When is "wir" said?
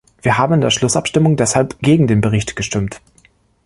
0.23-0.39